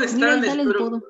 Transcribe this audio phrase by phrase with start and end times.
[0.00, 0.40] ¿cómo están?
[0.40, 1.02] Mira, Espero-.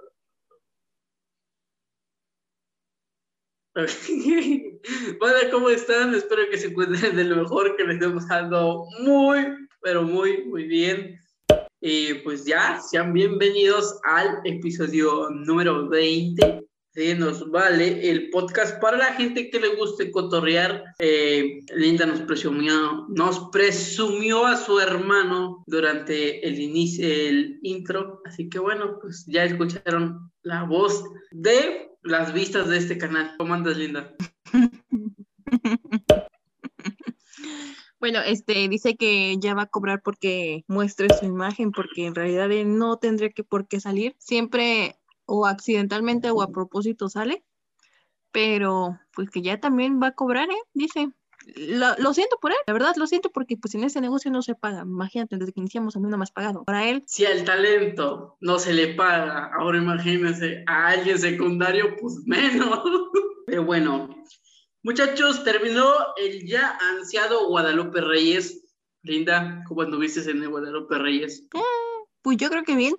[5.20, 6.14] Hola, ¿cómo están?
[6.14, 9.46] Espero que se encuentren de lo mejor, que les estemos dando muy,
[9.80, 11.20] pero muy, muy bien.
[11.80, 16.59] Y pues ya, sean bienvenidos al episodio número 20
[16.94, 20.82] de Nos Vale, el podcast para la gente que le guste cotorrear.
[20.98, 28.20] Eh, Linda nos presumió, nos presumió a su hermano durante el inicio, el intro.
[28.24, 33.34] Así que bueno, pues ya escucharon la voz de las vistas de este canal.
[33.38, 34.14] ¿Cómo andas, Linda?
[38.00, 42.50] Bueno, este dice que ya va a cobrar porque muestre su imagen, porque en realidad
[42.50, 44.16] él no tendría que por qué salir.
[44.18, 44.96] Siempre
[45.30, 47.44] o accidentalmente o a propósito sale,
[48.32, 50.62] pero pues que ya también va a cobrar, ¿eh?
[50.74, 51.08] Dice.
[51.56, 54.42] Lo, lo siento por él, la verdad lo siento porque pues en ese negocio no
[54.42, 54.82] se paga.
[54.82, 56.64] Imagínate, desde que iniciamos a mí no has pagado.
[56.64, 62.16] Para él, Si al talento no se le paga, ahora imagínense a alguien secundario, pues
[62.26, 62.82] menos.
[63.46, 64.22] Pero bueno,
[64.82, 65.86] muchachos, terminó
[66.18, 68.62] el ya ansiado Guadalupe Reyes.
[69.02, 71.48] Linda, ¿cómo anduviste en el Guadalupe Reyes?
[72.20, 72.96] pues yo creo que bien.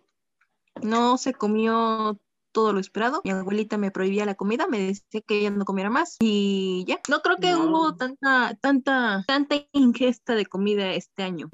[0.82, 2.20] No se comió
[2.52, 3.22] todo lo esperado.
[3.24, 7.00] Mi abuelita me prohibía la comida, me decía que ella no comiera más y ya.
[7.10, 7.66] No creo que No.
[7.66, 11.50] hubo tanta, tanta, tanta ingesta de comida este año.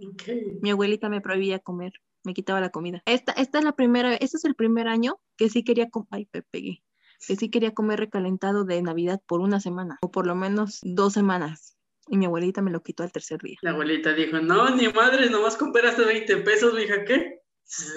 [0.61, 3.01] Mi abuelita me prohibía comer, me quitaba la comida.
[3.05, 6.29] Esta, esta es la primera, este es el primer año que sí quería comer, ay,
[6.33, 6.83] me pegué,
[7.27, 11.13] que sí quería comer recalentado de Navidad por una semana, o por lo menos dos
[11.13, 11.75] semanas.
[12.09, 13.57] Y mi abuelita me lo quitó al tercer día.
[13.61, 17.36] La abuelita dijo, no, ni madre, nomás compraste 20 pesos, mija, ¿qué?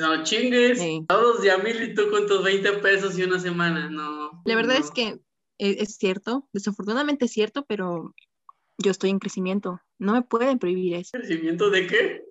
[0.00, 0.78] No chingues.
[0.80, 1.04] Sí.
[1.08, 4.42] Todos de a mil y tú con tus 20 pesos y una semana, no.
[4.44, 4.84] La verdad no.
[4.84, 5.20] es que
[5.58, 8.14] eh, es cierto, desafortunadamente es cierto, pero
[8.78, 9.80] yo estoy en crecimiento.
[9.98, 11.10] No me pueden prohibir eso.
[11.12, 12.24] ¿Crecimiento de qué?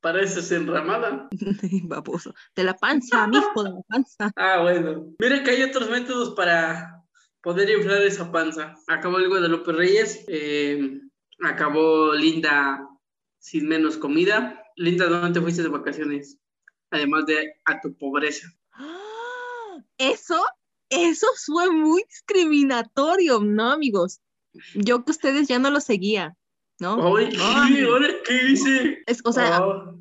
[0.00, 1.28] Pareces enramada.
[1.82, 2.32] Baboso.
[2.54, 4.30] De la panza, mijo, de la panza.
[4.36, 5.14] Ah, bueno.
[5.18, 7.02] Mira que hay otros métodos para
[7.42, 8.76] poder inflar esa panza.
[8.86, 11.00] Acabó el Guadalupe Reyes, eh,
[11.44, 12.88] acabó Linda
[13.38, 14.62] sin menos comida.
[14.76, 16.38] Linda, ¿dónde te fuiste de vacaciones?
[16.90, 18.46] Además de a tu pobreza.
[19.98, 20.42] Eso,
[20.90, 24.20] eso fue muy discriminatorio, ¿no, amigos?
[24.74, 26.36] Yo que ustedes ya no lo seguía,
[26.78, 26.96] ¿no?
[27.16, 27.30] ¡Ay,
[27.74, 27.82] qué!
[27.84, 29.02] ¿Ahora qué hice?
[29.06, 29.94] Es, o sea, Oh,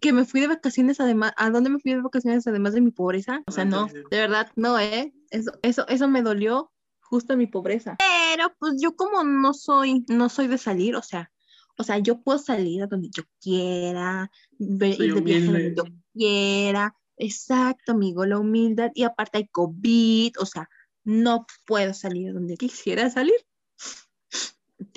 [0.00, 2.90] que me fui de vacaciones además, ¿a dónde me fui de vacaciones además de mi
[2.90, 3.42] pobreza?
[3.46, 5.12] O sea, no, de verdad, no, ¿eh?
[5.30, 7.96] Eso, eso, eso me dolió justo mi pobreza.
[7.98, 11.30] Pero pues yo como no soy, no soy de salir, o sea,
[11.78, 15.74] o sea, yo puedo salir a donde yo quiera, ve- Soy ir de viaje donde
[15.76, 16.94] yo quiera.
[17.16, 18.90] Exacto, amigo, la humildad.
[18.94, 20.68] Y aparte hay COVID, o sea,
[21.04, 23.34] no puedo salir donde quisiera salir.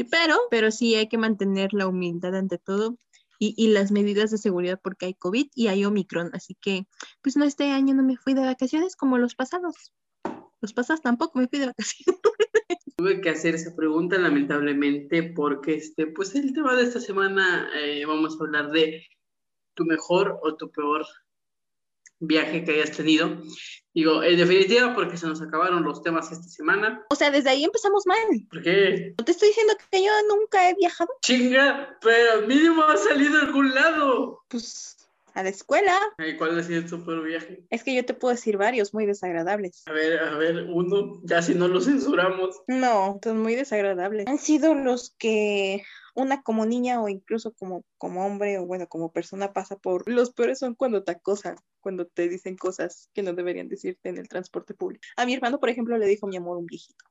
[0.10, 2.98] Pero, pero sí hay que mantener la humildad ante todo
[3.40, 6.32] y, y las medidas de seguridad porque hay COVID y hay Omicron.
[6.34, 6.88] Así que,
[7.22, 9.94] pues no, este año no me fui de vacaciones como los pasados.
[10.62, 12.22] Los pasados tampoco me fui de vacaciones.
[12.98, 18.06] Tuve que hacer esa pregunta lamentablemente porque este, pues el tema de esta semana eh,
[18.06, 19.06] vamos a hablar de
[19.76, 21.06] tu mejor o tu peor
[22.20, 23.38] viaje que hayas tenido.
[23.94, 27.06] Digo, en definitiva porque se nos acabaron los temas esta semana.
[27.10, 28.18] O sea, desde ahí empezamos mal.
[28.50, 29.14] ¿Por qué?
[29.18, 33.44] No te estoy diciendo que yo nunca he viajado, Chinga, pero mínimo ha salido a
[33.44, 34.44] algún lado.
[34.50, 35.05] pues,
[35.36, 36.00] a la escuela.
[36.38, 37.66] ¿Cuál ha sido tu peor viaje?
[37.70, 39.84] Es que yo te puedo decir varios muy desagradables.
[39.86, 42.62] A ver, a ver, uno, ya si no lo censuramos.
[42.68, 44.28] No, son muy desagradables.
[44.28, 45.84] Han sido los que
[46.16, 50.10] una como niña o incluso como, como hombre o bueno, como persona pasa por.
[50.10, 54.18] Los peores son cuando te acosan, cuando te dicen cosas que no deberían decirte en
[54.18, 55.04] el transporte público.
[55.18, 57.04] A mi hermano, por ejemplo, le dijo mi amor un viejito.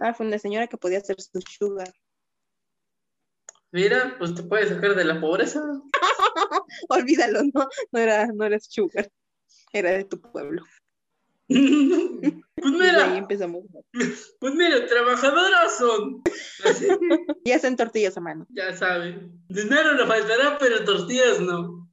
[0.00, 1.92] Ah, fue una señora que podía ser su sugar.
[3.72, 5.62] Mira, pues te puedes sacar de la pobreza.
[6.88, 9.10] Olvídalo, no, no era, no era sugar,
[9.72, 10.64] era de tu pueblo.
[11.48, 13.64] pues de ahí mira, empezamos.
[14.40, 16.22] pues mira, trabajadoras son.
[17.44, 18.46] Y hacen tortillas a mano.
[18.50, 19.40] Ya saben.
[19.48, 21.88] Dinero le faltará, pero tortillas no.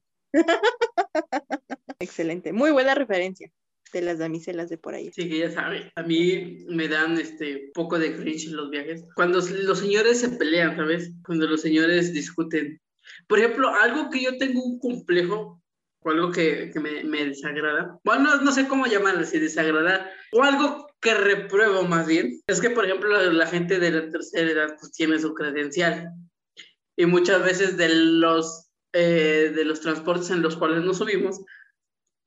[2.00, 3.51] Excelente, muy buena referencia
[3.92, 5.12] de las damiselas de por ahí.
[5.13, 5.92] Sí, que ya saben.
[5.95, 9.04] A mí me dan este poco de cringe los viajes.
[9.16, 11.12] Cuando los señores se pelean, ¿sabes?
[11.25, 12.80] Cuando los señores discuten.
[13.28, 15.62] Por ejemplo, algo que yo tengo un complejo,
[16.00, 18.00] o algo que, que me, me desagrada.
[18.04, 22.42] Bueno, no, no sé cómo llamarlo, si desagradar, o algo que repruebo más bien.
[22.48, 26.12] Es que, por ejemplo, la, la gente de la tercera edad pues tiene su credencial.
[26.95, 31.42] Y muchas veces de los, eh, de los transportes en los cuales nos subimos,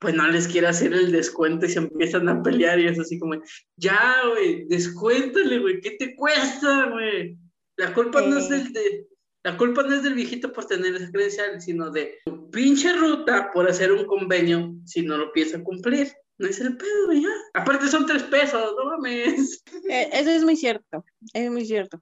[0.01, 3.19] pues no les quiere hacer el descuento y se empiezan a pelear y es así
[3.19, 3.35] como,
[3.77, 7.37] ya, güey, descuéntale, güey, ¿qué te cuesta, güey?
[7.77, 9.07] La culpa no es del de,
[9.43, 13.51] La culpa no es del viejito por tener esa credencial, sino de tu pinche ruta
[13.53, 16.11] por hacer un convenio si no lo piensa cumplir.
[16.39, 17.29] No es el pedo, ya.
[17.53, 19.63] Aparte son tres pesos, no mames.
[19.87, 22.01] Eh, eso es muy cierto, es muy cierto.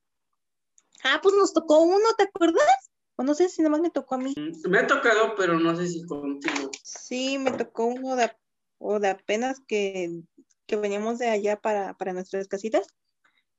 [1.03, 2.88] Ah, pues nos tocó uno, ¿te acuerdas?
[3.19, 4.33] O no sé si nomás me tocó a mí.
[4.69, 6.71] Me ha tocado, pero no sé si contigo.
[6.81, 8.31] Sí, me tocó uno de,
[8.77, 10.21] o de apenas que,
[10.66, 12.88] que veníamos de allá para, para nuestras casitas.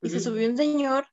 [0.01, 1.09] Y se subió un señor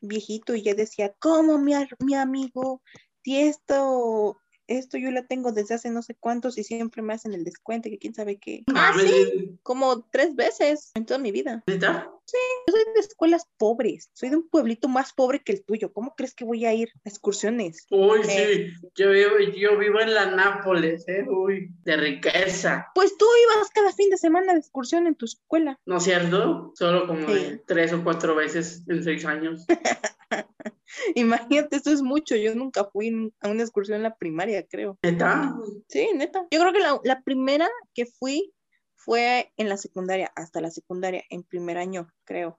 [0.00, 2.82] viejito y ya decía, ¿cómo mi, mi amigo?
[3.24, 4.36] Si esto,
[4.68, 7.88] esto yo lo tengo desde hace no sé cuántos y siempre me hacen el descuento,
[7.90, 8.62] que quién sabe qué.
[8.68, 11.64] Ah, Mames, sí, como tres veces en toda mi vida.
[11.66, 12.10] ¿Neta?
[12.30, 15.94] Yo soy de escuelas pobres, soy de un pueblito más pobre que el tuyo.
[15.94, 17.86] ¿Cómo crees que voy a ir a excursiones?
[17.90, 18.70] Uy, Eh.
[18.78, 18.88] sí.
[18.94, 21.24] Yo vivo, yo vivo en la Nápoles, ¿eh?
[21.26, 22.88] Uy, de riqueza.
[22.94, 23.24] Pues tú
[23.54, 25.80] ibas cada fin de semana de excursión en tu escuela.
[25.86, 26.72] ¿No es cierto?
[26.74, 27.32] Solo como Sí.
[27.32, 29.64] de tres o cuatro veces en seis años.
[31.14, 32.36] Imagínate, eso es mucho.
[32.36, 34.98] Yo nunca fui a una excursión en la primaria, creo.
[35.02, 35.54] ¿Neta?
[35.88, 36.46] Sí, neta.
[36.50, 38.52] Yo creo que la, la primera que fui
[38.94, 42.58] fue en la secundaria, hasta la secundaria, en primer año, creo.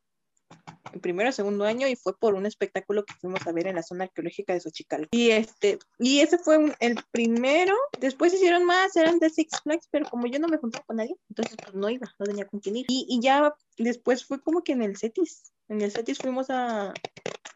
[0.92, 3.75] En primero o segundo año y fue por un espectáculo que fuimos a ver en
[3.75, 5.10] la zona arqueológica de Xochicalco.
[5.12, 7.75] Y este, y ese fue el primero.
[8.00, 11.16] Después hicieron más, eran de Six Flags, pero como yo no me juntaba con nadie,
[11.30, 12.86] entonces pues no iba, no tenía con quién ir.
[12.90, 15.51] Y, y ya después fue como que en el Cetis.
[15.68, 16.94] En el Cetis fuimos a,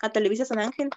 [0.01, 0.89] a Televisa San Ángel.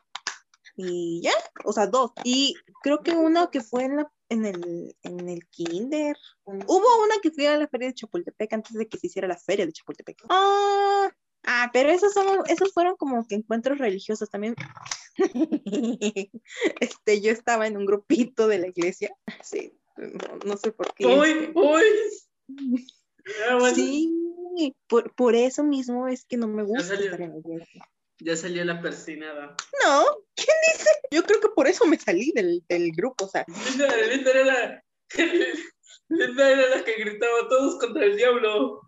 [0.78, 1.32] Y ya,
[1.64, 2.12] o sea, dos.
[2.22, 6.16] Y creo que una que fue en la en el, en el kinder.
[6.44, 9.38] Hubo una que fui a la feria de Chapultepec antes de que se hiciera la
[9.38, 10.24] feria de Chapultepec.
[10.28, 11.08] Ah,
[11.46, 14.54] ah pero esos son, esos fueron como que encuentros religiosos también.
[16.80, 19.14] Este, yo estaba en un grupito de la iglesia.
[19.42, 21.06] Sí, no, no sé por qué.
[21.06, 21.82] Uy, uy.
[23.48, 27.06] Ah, Sí, por, por eso mismo es que no me gusta salió.
[27.06, 27.88] estar en la iglesia.
[28.18, 29.56] Ya salió la persinada.
[29.84, 30.04] No,
[30.34, 30.88] ¿quién dice?
[31.10, 33.44] Yo creo que por eso me salí del, del grupo, o sea.
[36.08, 38.80] Linda era la que gritaba todos contra el diablo.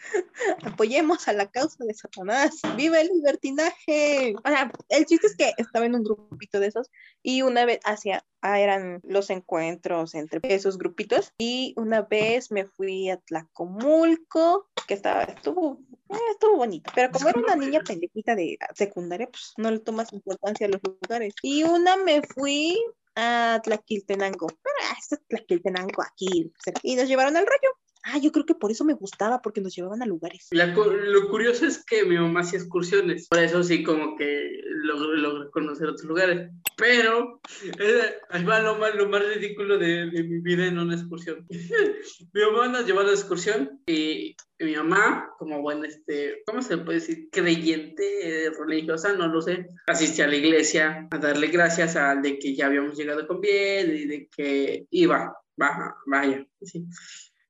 [0.62, 4.34] apoyemos a la causa de Satanás, ¡viva el libertinaje!
[4.44, 6.90] O sea, el chiste es que estaba en un grupito de esos
[7.22, 12.66] y una vez hacia, ah, eran los encuentros entre esos grupitos y una vez me
[12.66, 15.80] fui a Tlacomulco, que estaba, estuvo,
[16.10, 20.12] eh, estuvo bonito, pero como era una niña pendejita de secundaria, pues no le tomas
[20.12, 21.34] importancia a los lugares.
[21.42, 22.78] Y una me fui
[23.18, 27.70] a Tlaquiltenango, ah, es Tlaquiltenango aquí, y nos llevaron al rollo.
[28.10, 30.48] Ah, yo creo que por eso me gustaba, porque nos llevaban a lugares.
[30.50, 35.50] La lo curioso es que mi mamá hacía excursiones, por eso sí como que logré,
[35.50, 36.50] conocer otros lugares.
[36.78, 37.40] Pero
[37.78, 41.46] eh, ahí va lo más, lo más ridículo de, de mi vida en una excursión.
[42.32, 46.78] mi mamá nos llevó a la excursión y, mi mamá, como buena, este, ¿cómo se
[46.78, 47.28] puede decir?
[47.30, 52.38] Creyente eh, religiosa, no lo sé, asistía a la iglesia a darle gracias al de
[52.38, 56.86] que ya habíamos llegado con bien y de que iba, baja, vaya, sí.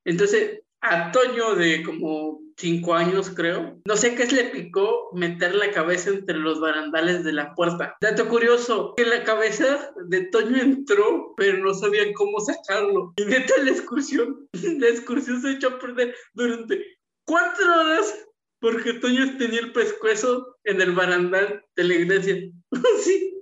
[0.08, 5.70] Entonces, a Toño de como cinco años, creo, no sé qué le picó meter la
[5.70, 7.94] cabeza entre los barandales de la puerta.
[8.00, 13.12] Dato curioso, que la cabeza de Toño entró, pero no sabían cómo sacarlo.
[13.16, 16.82] Y neta, la excursión, la excursión se echó a perder durante
[17.26, 18.26] cuatro horas
[18.60, 22.50] porque Toño tenía el pescuezo en el barandal de la iglesia.
[23.04, 23.34] sí.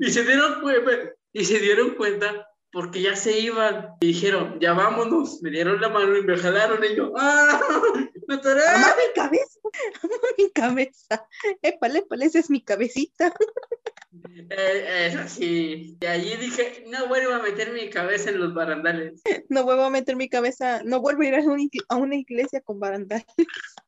[0.00, 4.72] Y se dieron cuenta, y se dieron cuenta porque ya se iban y dijeron, ya
[4.74, 7.60] vámonos, me dieron la mano y me jalaron y yo, ¡ah!
[8.26, 8.60] ¡Me atoré!
[8.66, 9.60] ¡Ama mi cabeza!
[10.02, 11.26] ¡Ama mi cabeza!
[11.62, 12.26] ¡Épale, épale!
[12.26, 13.32] Esa es mi cabecita.
[14.50, 15.96] Eh, es así.
[16.00, 19.22] Y allí dije, no vuelvo a meter mi cabeza en los barandales.
[19.48, 22.16] No vuelvo a meter mi cabeza, no vuelvo a ir a una, ig- a una
[22.16, 23.24] iglesia con barandal.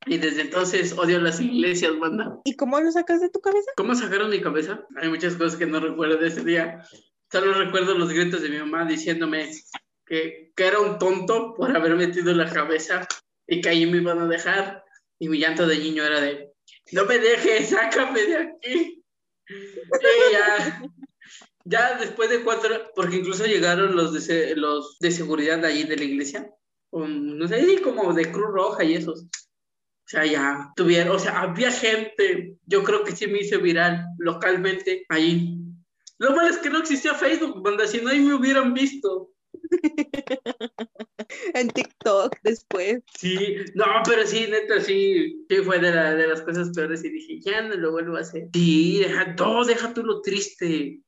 [0.07, 2.38] Y desde entonces odio las iglesias, banda.
[2.45, 3.71] ¿Y cómo lo sacas de tu cabeza?
[3.76, 4.87] ¿Cómo sacaron mi cabeza?
[4.97, 6.83] Hay muchas cosas que no recuerdo de ese día.
[7.31, 9.51] Solo recuerdo los gritos de mi mamá diciéndome
[10.07, 13.07] que, que era un tonto por haber metido la cabeza
[13.47, 14.85] y que ahí me iban a dejar.
[15.19, 16.51] Y mi llanto de niño era de,
[16.93, 19.05] no me dejes, sácame de aquí.
[20.33, 20.83] Ya,
[21.65, 26.05] ya después de cuatro, porque incluso llegaron los de, los de seguridad allí de la
[26.05, 26.51] iglesia,
[26.89, 29.23] con, no sé, como de Cruz Roja y esos.
[29.23, 34.05] O sea, ya tuvieron, o sea, había gente, yo creo que sí me hice viral
[34.19, 35.59] localmente allí.
[36.21, 39.31] Lo malo es que no existía Facebook, banda, si no ahí me hubieran visto.
[41.55, 43.03] En TikTok después.
[43.17, 47.11] Sí, no, pero sí, neta, sí, sí fue de, la- de las cosas peores y
[47.11, 48.49] dije, ya no lo vuelvo a hacer.
[48.53, 51.00] Sí, deja todo, deja tú lo triste.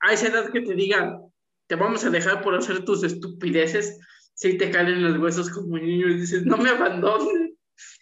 [0.00, 1.20] A esa edad que te digan,
[1.66, 3.98] te vamos a dejar por hacer tus estupideces,
[4.34, 7.52] si te calen los huesos como niño y dices, no me abandones.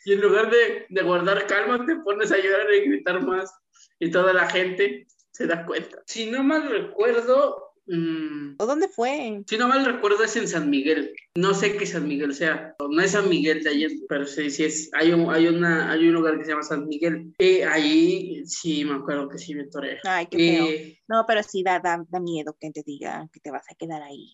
[0.05, 3.53] Y en lugar de, de guardar calma, te pones a llorar y gritar más.
[3.99, 5.99] Y toda la gente se da cuenta.
[6.07, 9.43] Si no mal recuerdo, mm, ¿O dónde fue?
[9.47, 11.13] si no mal recuerdo es en San Miguel.
[11.35, 12.75] No sé qué San Miguel sea.
[12.81, 14.91] No es San Miguel de ayer, pero sí, sí es.
[14.95, 17.35] Hay un, hay una, hay un lugar que se llama San Miguel.
[17.39, 19.99] Y ahí sí me acuerdo que sí me toré.
[20.05, 20.67] Ay, qué feo.
[20.71, 23.75] Y No, pero sí da, da, da miedo que te digan que te vas a
[23.75, 24.33] quedar ahí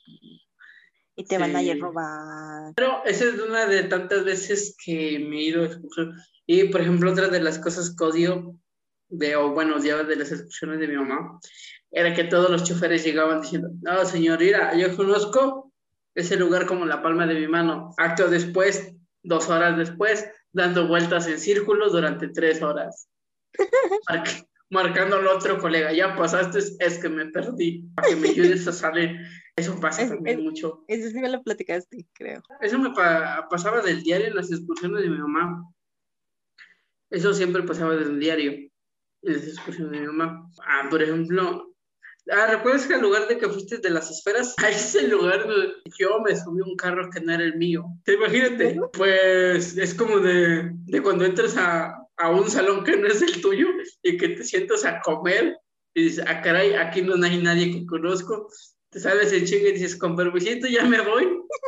[1.17, 1.81] y te van a ir a Sí.
[1.81, 2.73] robar.
[2.77, 6.13] Pero esa es una de tantas veces que me he ido a excursión.
[6.47, 8.57] Y, por ejemplo, otra de las cosas que odio,
[9.13, 11.39] de, o bueno, odiaba de las excursiones de mi mamá,
[11.91, 15.71] era que todos los choferes llegaban diciendo, no, señor, mira, yo conozco
[16.15, 17.91] ese lugar como la palma de mi mano.
[17.99, 23.09] Acto después, dos horas después, dando vueltas en círculos durante tres horas.
[24.09, 28.67] Marc- marcando al otro colega, ya pasaste, es que me perdí, para que me ayudes
[28.67, 29.17] a salir.
[29.55, 30.85] Eso pasa también es- mucho.
[30.89, 32.43] Eso sí me lo platicaste, creo.
[32.63, 35.63] Eso me pa- pasaba del diario en las excursiones de mi mamá.
[37.11, 38.71] Eso siempre pasaba del diario
[39.23, 40.49] en las excursiones de mi mamá.
[40.67, 41.75] Ah, por ejemplo,
[42.31, 44.55] ah, ¿recuerdas que al lugar de que fuiste de las esferas?
[44.63, 47.57] Ahí es el lugar donde yo me subí a un carro que no era el
[47.57, 47.85] mío.
[48.05, 48.79] ¿Te imagínate?
[48.93, 53.41] Pues es como de, de cuando entras a, a un salón que no es el
[53.41, 53.69] tuyo
[54.03, 55.59] y que te sientas a comer
[55.95, 58.49] y dices, ah, caray, aquí no hay nadie que conozco.
[58.93, 61.27] Te sales en chinga y dices, con permisito ya me voy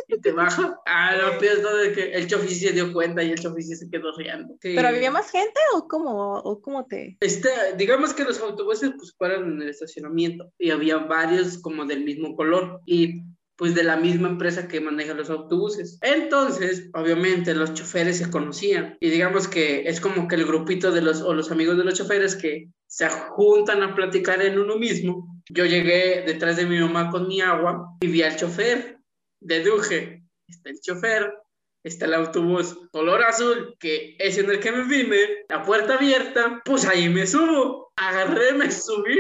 [0.09, 0.79] y te baja.
[0.85, 3.41] Ah, lo peor es todo de que el chofer sí se dio cuenta y el
[3.41, 4.55] chofer sí se quedó riendo.
[4.61, 4.75] Sí.
[4.77, 7.17] ¿Pero había más gente o cómo, o cómo te...?
[7.21, 12.05] Este, digamos que los autobuses pues paran en el estacionamiento y había varios como del
[12.05, 13.23] mismo color y
[13.57, 15.99] pues de la misma empresa que maneja los autobuses.
[16.03, 21.01] Entonces, obviamente los choferes se conocían y digamos que es como que el grupito de
[21.01, 25.34] los o los amigos de los choferes que se juntan a platicar en uno mismo.
[25.51, 28.99] Yo llegué detrás de mi mamá con mi agua y vi al chofer.
[29.41, 31.35] Deduje, está el chofer,
[31.83, 36.63] está el autobús color azul, que es en el que me vine, la puerta abierta,
[36.65, 37.93] pues ahí me subo.
[37.97, 39.19] Agarré, me subí,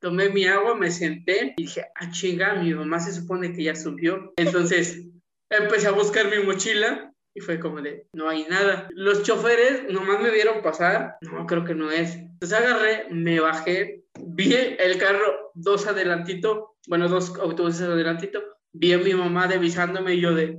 [0.00, 3.74] tomé mi agua, me senté y dije, ah, chinga, mi mamá se supone que ya
[3.74, 4.32] subió.
[4.36, 5.02] Entonces
[5.50, 8.88] empecé a buscar mi mochila y fue como de, no hay nada.
[8.90, 12.16] Los choferes nomás me vieron pasar, no, creo que no es.
[12.16, 18.42] Entonces agarré, me bajé, vi el carro dos adelantito, bueno, dos autobuses adelantito,
[18.72, 20.58] vi a mi mamá devisándome y yo de,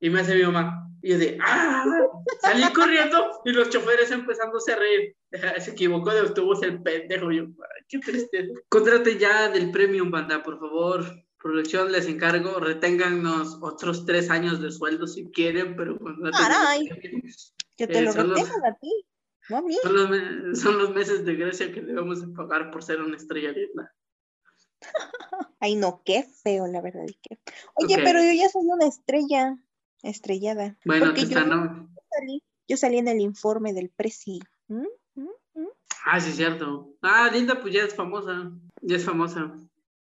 [0.00, 1.84] y me hace mi mamá, y yo de, ¡ah!
[2.40, 5.16] Salí corriendo y los choferes empezándose a reír.
[5.64, 7.30] Se equivocó de autobús el pendejo.
[7.32, 8.52] Yo, "Ay, qué tristeza.
[8.68, 11.04] Contrate ya del Premium, banda, por favor.
[11.40, 15.96] Producción, les encargo, reténganos otros tres años de sueldo si quieren, pero
[16.32, 16.88] Caray.
[17.76, 18.92] Que te Eh, lo retengan a ti,
[19.48, 19.64] no.
[19.82, 23.16] Son los, me- son los meses de gracia que debemos de pagar por ser una
[23.16, 23.94] estrella linda.
[25.60, 27.06] Ay, no, qué feo, la verdad.
[27.74, 29.56] Oye, pero yo ya soy una estrella,
[30.02, 30.76] estrellada.
[30.84, 31.90] Bueno, te yo están...
[32.10, 34.40] salí, yo salí en el informe del Prezi.
[34.68, 34.86] ¿Mm?
[35.14, 35.28] ¿Mm?
[35.54, 35.68] ¿Mm?
[36.04, 36.94] Ah, sí, cierto.
[37.02, 38.52] Ah, Linda, pues ya es famosa.
[38.82, 39.52] Ya es famosa.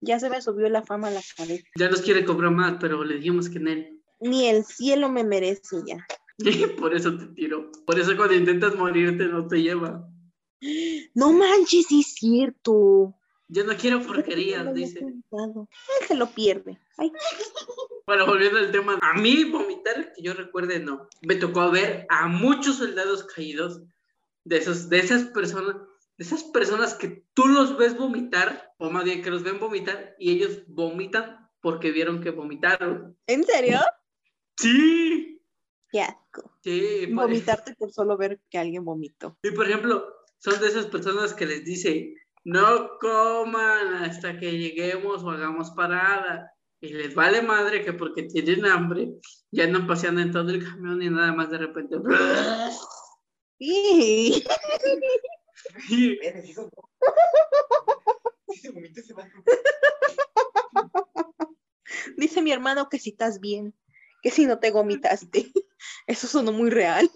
[0.02, 1.64] Ya se me subió la fama a la cabeza.
[1.76, 4.02] Ya nos quiere cobrar más, pero le dijimos que en él.
[4.20, 6.06] Ni el cielo me merece ya.
[6.44, 7.70] Y por eso te tiro.
[7.86, 10.08] Por eso cuando intentas morirte no te lleva.
[11.14, 13.14] No manches, sí es cierto.
[13.48, 15.00] Yo no quiero No porquerías, había dice.
[15.00, 15.24] Él
[16.06, 16.78] se lo pierde.
[16.96, 17.10] Ay,
[18.06, 18.98] Bueno, volviendo al tema.
[19.02, 21.08] A mí vomitar, que yo recuerde, no.
[21.22, 23.82] Me tocó ver a muchos soldados caídos.
[24.44, 25.76] De, esos, de esas personas.
[26.16, 30.14] De esas personas que tú los ves vomitar, o más bien que los ven vomitar,
[30.18, 33.16] y ellos vomitan porque vieron que vomitaron.
[33.26, 33.78] ¿En serio?
[34.58, 35.40] Sí,
[35.92, 36.19] asco.
[36.62, 37.06] Sí.
[37.12, 39.38] Vomitarte por solo ver que alguien vomitó.
[39.42, 40.04] Y por ejemplo,
[40.38, 42.14] son de esas personas que les dice,
[42.44, 46.52] no coman hasta que lleguemos o hagamos parada.
[46.82, 49.10] Y les vale madre que porque tienen hambre,
[49.50, 51.96] ya andan paseando en todo el camión y nada más de repente.
[53.58, 54.44] Sí.
[55.90, 56.18] Y-
[62.16, 63.74] Dice mi hermano que si estás bien,
[64.22, 65.52] que si no te vomitaste.
[66.06, 67.10] Eso sonó muy real.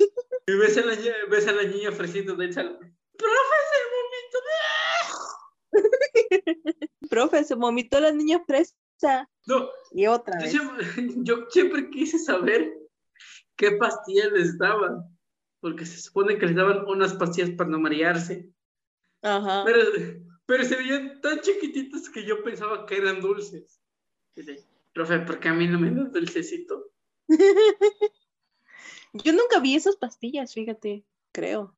[0.47, 2.79] Y ves a la, niña- ves a la niña ofreciendo salón.
[3.17, 4.39] ¡Profe, se vomitó!
[7.11, 8.75] Profe, se vomitó la niña fresa.
[9.47, 10.51] No, Y otra yo vez.
[10.53, 10.87] siempre,
[11.25, 12.73] yo siempre quise saber
[13.57, 15.05] qué pastillas les daban.
[15.61, 18.51] Porque se supone que les daban unas pastillas para no marearse.
[19.23, 19.63] Ajá.
[19.65, 19.81] Pero,
[20.45, 23.81] pero se veían tan chiquititos que yo pensaba que eran dulces.
[24.37, 26.91] Dice, profe, ¿por qué a mí no me das dulcecito?
[29.15, 31.77] Yo nunca vi esas pastillas, fíjate, creo.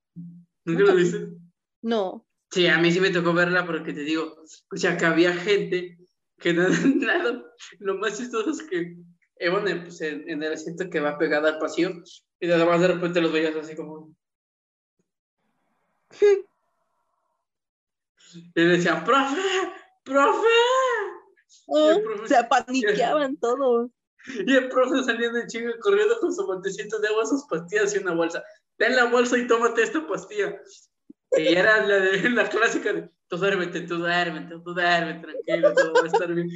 [0.64, 1.52] ¿Nunca lo dicen?
[1.82, 2.26] No.
[2.50, 4.36] Sí, a mí sí me tocó verla porque te digo,
[4.72, 5.98] o sea, que había gente
[6.38, 7.44] que nada, nada,
[7.78, 8.96] lo más chistoso es que
[9.36, 11.90] en, pues, en, en el asiento que va pegada al pasillo
[12.40, 14.14] y nada más de repente los veías así como...
[18.34, 19.40] Y le decían, profe,
[20.04, 20.48] profe.
[21.66, 23.90] Oh, el profe- se paniqueaban todos.
[24.46, 27.98] Y el profe saliendo de chinga corriendo con su botecito de agua, sus pastillas y
[27.98, 28.42] una bolsa.
[28.76, 30.60] Ten la bolsa y tómate esta pastilla.
[31.32, 35.92] Y era la, de, la clásica de, tú duérmete, tú duérmete, tú duérmete, tranquilo, todo
[35.94, 36.48] va a estar bien.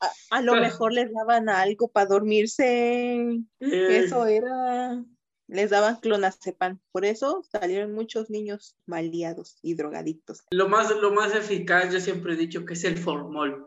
[0.00, 3.40] A, a lo mejor les daban algo para dormirse.
[3.60, 5.02] Eh, Eso era.
[5.48, 6.78] Les daban clonazepam.
[6.92, 10.44] Por eso salieron muchos niños maleados y drogadictos.
[10.50, 13.66] Lo más, lo más eficaz, yo siempre he dicho que es el formol.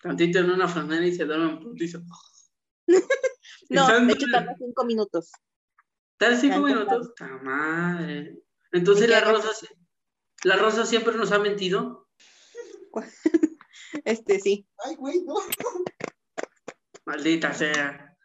[0.00, 2.00] Tantito en una franela y se duermen putizo.
[3.68, 5.30] No, de hecho tarda cinco minutos.
[6.18, 7.14] ¿Tal cinco Tanto minutos?
[7.14, 8.42] ¡Ta madre!
[8.70, 9.48] Entonces la rosa,
[10.44, 12.08] la rosa siempre nos ha mentido.
[14.04, 14.66] Este sí.
[14.84, 15.34] Ay, güey, no.
[17.04, 18.16] Maldita sea.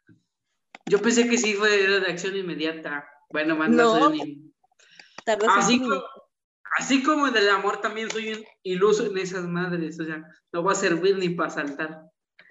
[0.86, 3.08] Yo pensé que sí fue era de acción inmediata.
[3.30, 4.14] Bueno, manda No.
[5.26, 6.04] Tardó Así cinco como,
[6.78, 10.00] así como del amor también soy un iluso en esas madres.
[10.00, 10.24] O sea,
[10.54, 12.04] no va a servir ni para saltar.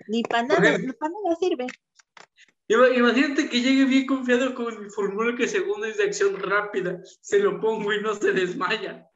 [0.09, 1.67] Ni para nada, ni para nada sirve.
[2.69, 7.01] Ima- Imagínate que llegue bien confiado con mi fórmula que según es de acción rápida.
[7.21, 9.09] Se lo pongo y no se desmaya.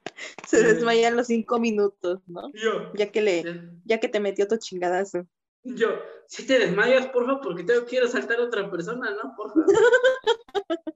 [0.45, 0.65] Se Sí.
[0.65, 2.53] desmayan los cinco minutos, ¿no?
[2.53, 3.45] Yo, Ya que le,
[3.85, 5.27] ya que te metió tu chingadazo.
[5.65, 5.89] yo,
[6.29, 9.35] si te desmayas, porfa, porque tengo que ir a saltar a otra persona, ¿no?
[9.37, 9.61] Porfa.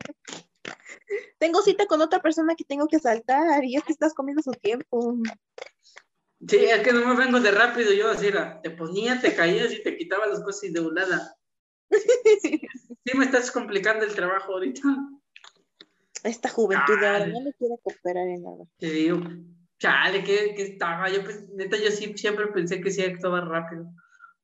[1.39, 4.53] Tengo cita con otra persona que tengo que saltar y ya te estás comiendo su
[4.53, 5.15] tiempo.
[6.49, 9.73] Sí, es que no me vengo de rápido, yo así era, te ponía, te caías
[9.73, 11.37] y te quitaba las cosas y de volada.
[13.07, 14.83] Sí me estás complicando el trabajo ahorita.
[16.23, 17.33] Esta juventud de ahora Ay.
[17.33, 18.65] no me quiere cooperar en nada.
[18.79, 19.21] Te digo,
[19.79, 23.93] chale, que, que estaba, yo pues, neta, yo sí siempre pensé que sí actuaba rápido.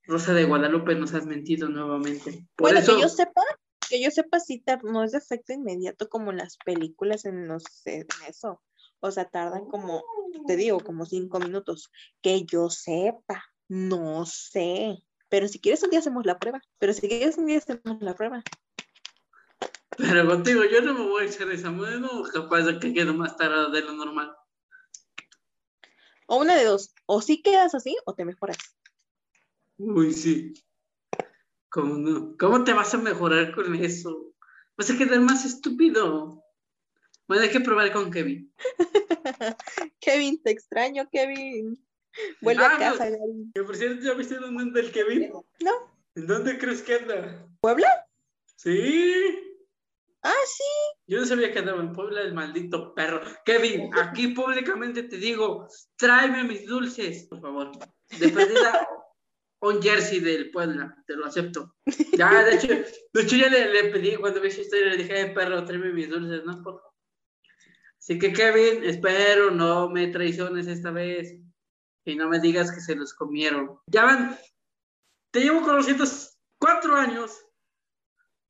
[0.04, 2.46] Rosa de Guadalupe nos has mentido nuevamente.
[2.56, 3.42] Por bueno, eso, que yo sepa,
[3.88, 8.06] que yo sepa, sí no es de efecto inmediato como las películas en los en
[8.28, 8.60] eso.
[9.00, 10.04] O sea, tardan como,
[10.46, 11.90] te digo, como cinco minutos.
[12.20, 15.02] Que yo sepa, no sé.
[15.30, 16.60] Pero si quieres un día hacemos la prueba.
[16.78, 18.42] Pero si quieres un día hacemos la prueba.
[19.96, 23.36] pero contigo yo no me voy a echar esa mano, capaz de que quedo más
[23.36, 24.34] tarde de lo normal.
[26.26, 26.94] O una de dos.
[27.06, 28.58] O sí quedas así o te mejoras.
[29.78, 30.52] Uy, sí.
[31.70, 32.36] ¿Cómo no?
[32.36, 34.34] ¿Cómo te vas a mejorar con eso?
[34.76, 36.44] Vas a quedar más estúpido.
[37.28, 38.52] Bueno, hay que probar con Kevin.
[40.00, 41.78] Kevin, te extraño, Kevin.
[42.40, 43.50] Vuelve Ah, a casa, Gary.
[43.54, 45.32] Que por cierto, ¿ya viste dónde anda el Kevin?
[45.60, 45.72] No.
[46.16, 47.46] ¿En dónde crees que anda?
[47.60, 47.88] ¿Puebla?
[48.56, 49.14] Sí.
[50.22, 50.64] Ah, sí.
[51.06, 53.20] Yo no sabía que andaba en Puebla el maldito perro.
[53.44, 57.70] Kevin, aquí públicamente te digo, tráeme mis dulces, por favor.
[58.18, 58.86] De perdida,
[59.62, 61.74] un jersey del Puebla, te lo acepto.
[62.18, 65.14] Ya, de hecho, de hecho ya le, le pedí, cuando vi esa historia, le dije,
[65.14, 66.52] "Ay, perro, tráeme mis dulces, ¿no?
[66.62, 66.82] Por favor.
[67.98, 71.34] Así que, Kevin, espero no me traiciones esta vez
[72.10, 73.78] y no me digas que se los comieron.
[73.86, 74.38] Ya van,
[75.30, 76.04] te llevo conociendo
[76.58, 77.44] cuatro años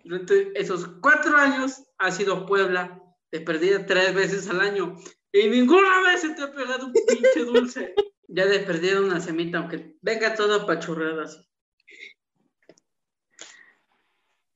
[0.05, 4.97] durante esos cuatro años ha sido Puebla de perdida tres veces al año
[5.33, 7.95] y ninguna vez se te ha pegado un pinche dulce.
[8.33, 11.45] Ya de perdida una semita, aunque venga todo apachurrado así.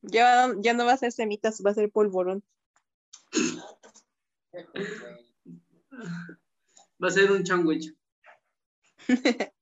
[0.02, 2.44] Ya, ya no va a ser semitas, va a ser polvorón.
[7.02, 7.92] Va a ser un sándwich.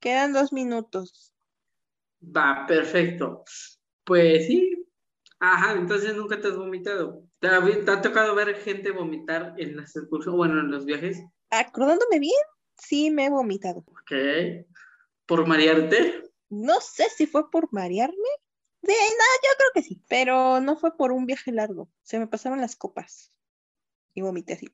[0.00, 1.34] Quedan dos minutos.
[2.22, 3.44] Va, perfecto.
[4.04, 4.86] Pues sí.
[5.38, 7.24] Ajá, entonces nunca te has vomitado.
[7.38, 11.22] ¿Te ha, te ha tocado ver gente vomitar en las excursiones, bueno, en los viajes?
[11.48, 12.42] Acordándome bien,
[12.76, 13.80] sí me he vomitado.
[13.80, 14.12] Ok.
[15.26, 16.30] ¿Por marearte?
[16.50, 18.16] No sé si fue por marearme.
[18.82, 20.02] Sí, no, yo creo que sí.
[20.08, 21.90] Pero no fue por un viaje largo.
[22.02, 23.32] Se me pasaron las copas.
[24.12, 24.68] Y vomité así.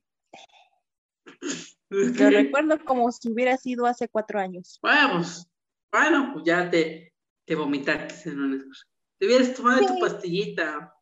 [1.89, 4.79] Lo recuerdo como si hubiera sido hace cuatro años.
[4.81, 5.49] Pues,
[5.93, 8.89] bueno, pues ya te, te vomitaste en una excursión.
[9.19, 10.93] Te hubieras tomado tu pastillita.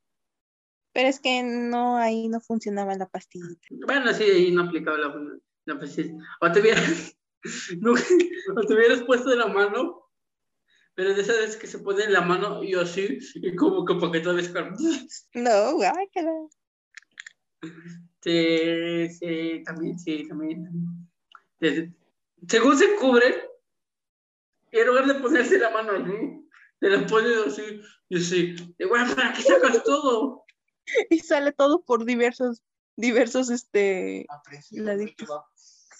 [0.92, 3.66] Pero es que no, ahí no funcionaba la pastillita.
[3.86, 5.14] Bueno, sí, ahí no aplicaba la,
[5.64, 6.14] la pastilla.
[6.40, 7.16] O te hubieras,
[7.80, 10.04] no, o te hubieras puesto la mano,
[10.94, 14.12] pero de esas veces que se pone la mano y así, y como que para
[14.12, 14.36] que todo.
[15.34, 16.48] No, guácala.
[18.24, 20.66] Sí, sí, también, sí, también.
[21.60, 21.92] Desde-
[22.48, 23.50] según se cubre,
[24.72, 26.48] y en lugar de ponerse la mano así,
[26.80, 27.62] te la pones así,
[28.08, 30.44] y así, y bueno, ¿para qué sacas todo?
[31.10, 32.62] Y sale todo por diversos,
[32.96, 34.26] diversos, este.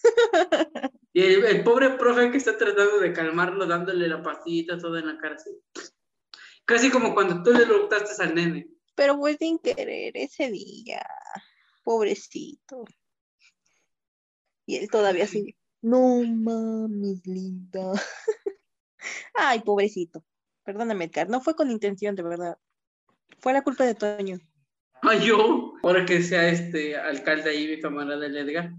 [1.12, 5.06] Y el, el pobre profe que está tratando de calmarlo, dándole la pastillita toda en
[5.06, 5.50] la cara, así.
[6.64, 8.66] Casi como cuando tú le preguntaste al nene.
[8.96, 11.06] pero fue sin querer ese día.
[11.84, 12.84] Pobrecito.
[14.66, 17.92] Y él todavía así, No mames, linda.
[19.34, 20.24] Ay, pobrecito.
[20.64, 21.28] Perdóname, Edgar.
[21.28, 22.56] No fue con intención, de verdad.
[23.38, 24.38] Fue la culpa de Toño.
[25.02, 28.72] Ay, yo, ahora que sea este alcalde ahí, mi camarada del Edgar,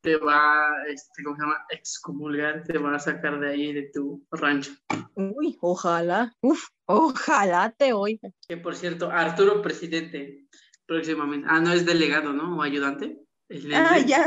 [0.00, 1.64] te va, este, ¿cómo se llama?
[1.68, 4.72] Excomulgar, te va a sacar de ahí, de tu rancho.
[5.14, 6.34] Uy, ojalá.
[6.40, 8.30] Uf, ojalá te oiga.
[8.48, 10.48] Que por cierto, Arturo, presidente,
[10.94, 11.46] próximamente.
[11.48, 12.58] Ah, no es delegado, ¿no?
[12.58, 13.16] O ayudante.
[13.48, 14.24] Es Ah, ya.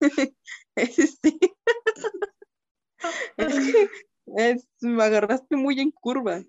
[0.76, 1.38] Es este.
[3.36, 3.88] Es que
[4.36, 6.42] es- me agarraste muy en curva.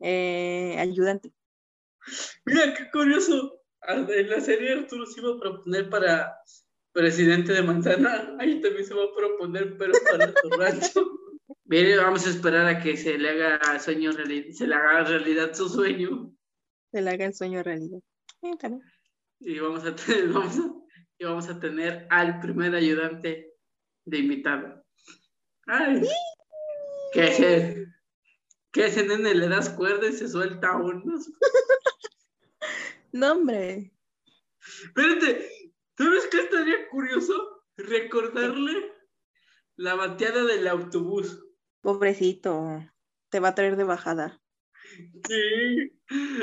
[0.00, 1.32] Eh, ayudante.
[2.44, 3.62] Mira, qué curioso.
[3.80, 6.36] Ar- En la serie Arturo se iba a proponer para
[6.92, 8.36] presidente de Manzana.
[8.40, 11.10] Ahí también se va a proponer, pero para tu rancho.
[11.64, 15.54] Mire, vamos a esperar a que se le haga sueño reali- se le haga realidad
[15.54, 16.32] su sueño.
[16.92, 18.00] Se le haga el sueño realidad.
[18.42, 18.54] Eh.
[19.40, 20.74] Y vamos a tener, vamos a,
[21.18, 23.54] y vamos a tener al primer ayudante
[24.04, 24.84] de invitado.
[25.66, 26.02] Ay,
[27.12, 27.86] que ese,
[28.70, 31.30] que ese nene le das cuerda y se suelta unos.
[33.12, 33.94] No, hombre.
[34.84, 35.48] Espérate,
[35.96, 37.64] ¿sabes qué estaría curioso?
[37.78, 38.92] Recordarle
[39.76, 41.42] la bateada del autobús.
[41.80, 42.84] Pobrecito.
[43.30, 44.42] Te va a traer de bajada.
[45.26, 45.98] Sí.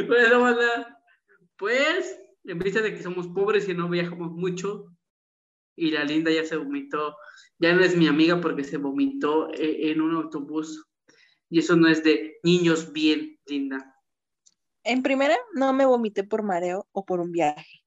[0.08, 1.00] Bueno, banda,
[1.58, 4.86] pues, en vista de que somos pobres y no viajamos mucho,
[5.76, 7.16] y la linda ya se vomitó,
[7.58, 10.86] ya no es mi amiga porque se vomitó e- en un autobús.
[11.50, 13.96] Y eso no es de niños bien, linda.
[14.84, 17.84] En primera, no me vomité por mareo o por un viaje.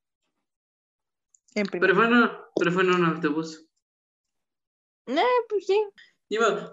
[1.55, 1.93] En primera.
[1.93, 3.69] Pero fue, en un- pero fue en un autobús.
[5.07, 5.81] Eh, pues sí.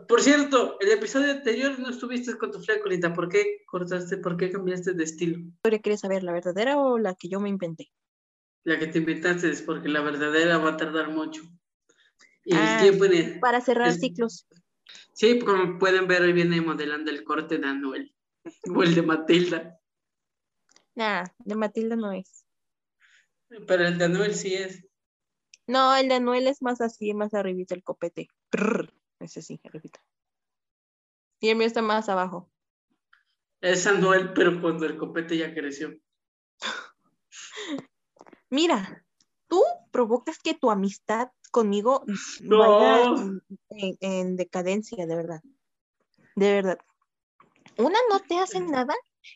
[0.07, 3.13] Por cierto, el episodio anterior no estuviste con tu flaco, linda.
[3.13, 4.17] ¿Por qué cortaste?
[4.17, 5.37] ¿Por qué cambiaste de estilo?
[5.61, 7.91] ¿Tú quieres saber la verdadera o la que yo me inventé?
[8.63, 11.43] La que te inventaste es porque la verdadera va a tardar mucho.
[12.45, 14.47] Y el Ah, tiempo en el- Para cerrar Es- ciclos.
[15.13, 18.15] Sí, como pueden ver, hoy viene modelando el corte de Anuel.
[18.79, 19.79] O el de Matilda.
[20.95, 22.45] Nah, de Matilda no es.
[23.67, 24.83] Pero el de Anuel sí es.
[25.67, 28.27] No, el de Anuel es más así, más arribita el copete.
[29.23, 30.03] Ese sí, arribita.
[31.39, 32.49] Y el mío está más abajo.
[33.61, 35.93] Es Anuel, pero cuando el copete ya creció.
[38.49, 39.05] Mira,
[39.47, 42.03] tú provocas que tu amistad conmigo
[42.41, 42.57] No.
[42.59, 45.41] vaya en, en- en decadencia, de verdad.
[46.35, 46.77] De verdad.
[47.77, 48.93] Una no te hace nada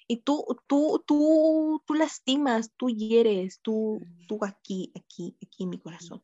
[0.08, 5.80] y tú, tú, tú, tú lastimas, tú hieres, tú, tú aquí, aquí, aquí en mi
[5.80, 6.21] corazón.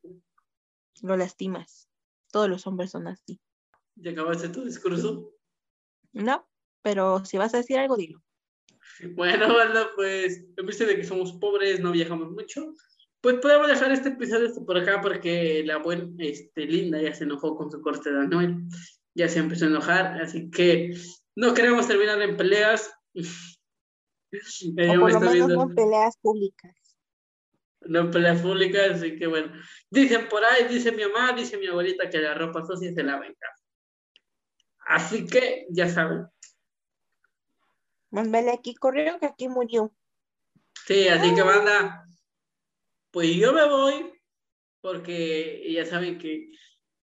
[1.02, 1.88] Lo lastimas.
[2.30, 3.40] Todos los hombres son así.
[3.96, 5.32] ¿Ya acabaste tu discurso?
[6.12, 6.48] No,
[6.82, 8.22] pero si vas a decir algo, dilo.
[9.14, 12.74] Bueno, banda, pues, en vista de que somos pobres, no viajamos mucho,
[13.20, 17.56] pues podemos dejar este episodio por acá porque la buena, este, Linda ya se enojó
[17.56, 18.56] con su corte de Anuel.
[19.14, 20.92] Ya se empezó a enojar, así que
[21.36, 22.92] no queremos terminar en peleas.
[24.76, 26.74] Ella me está viendo- peleas públicas.
[27.82, 29.52] no en peleas públicas, así que bueno.
[29.90, 33.26] Dicen por ahí, dice mi mamá, dice mi abuelita que la ropa sucia se lava
[33.26, 33.63] en casa.
[34.86, 36.26] Así que ya saben.
[38.10, 39.92] Vele aquí corrió que aquí murió.
[40.86, 42.06] Sí, así que banda,
[43.10, 44.12] pues yo me voy,
[44.80, 46.50] porque ya saben que,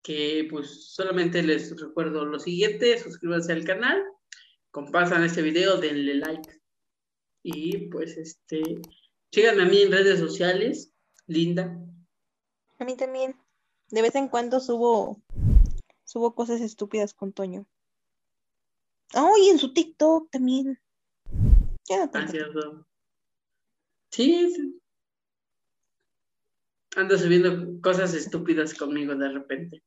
[0.02, 4.04] que pues solamente les recuerdo lo siguiente, suscríbanse al canal,
[4.72, 6.62] compartan este video, denle like.
[7.44, 8.82] Y pues este,
[9.32, 10.92] síganme a mí en redes sociales,
[11.28, 11.78] linda.
[12.80, 13.36] A mí también.
[13.90, 15.22] De vez en cuando subo,
[16.08, 17.68] subo cosas estúpidas con Toño.
[19.14, 20.80] Ah, y en su TikTok también.
[21.90, 22.88] Ya no Ah, cierto.
[24.12, 24.82] Sí, sí.
[26.96, 29.84] Anda subiendo cosas estúpidas conmigo de repente.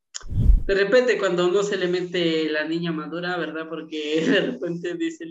[0.66, 3.68] De repente, cuando no se le mete la niña madura, ¿verdad?
[3.68, 5.24] Porque de repente dice,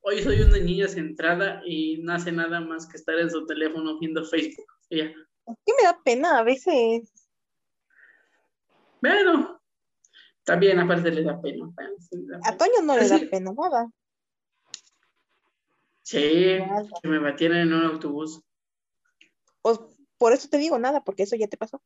[0.00, 3.98] hoy soy una niña centrada y no hace nada más que estar en su teléfono
[3.98, 4.66] viendo Facebook.
[4.88, 5.04] Y ya,
[5.46, 7.12] me da pena a veces.
[9.00, 9.51] bueno,
[10.44, 11.70] también aparte le da pena.
[12.00, 12.56] sí, A.
[12.56, 13.90] Toño no le da pena nada.
[16.02, 16.88] Sí, Nada.
[17.00, 18.42] que me batieron en un autobús.
[19.62, 19.78] Pues,
[20.18, 21.80] por eso te digo nada, porque eso ya te pasó.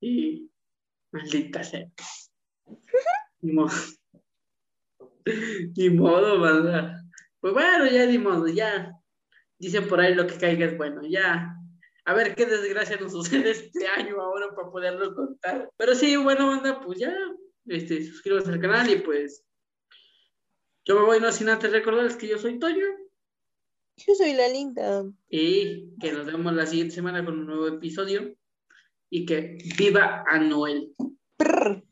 [0.00, 0.50] Y
[1.10, 1.88] maldita sea.
[3.40, 3.74] Ni modo.
[5.76, 6.96] Ni modo, ¿verdad?
[7.40, 8.92] Pues bueno, ya ni modo, ya.
[9.58, 11.56] Dicen por ahí lo que caiga es bueno, ya.
[12.06, 15.70] A ver qué desgracia nos sucede este año ahora para poderlo contar.
[15.76, 17.14] Pero sí, bueno, banda, pues ya.
[17.66, 19.44] Este, suscríbanse al canal y pues.
[20.84, 22.84] Yo me voy no sin antes recordarles que yo soy Toño.
[23.96, 25.04] Yo soy la linda.
[25.30, 28.34] Y que nos vemos la siguiente semana con un nuevo episodio.
[29.08, 30.94] Y que viva Anuel.
[31.36, 31.82] Prr.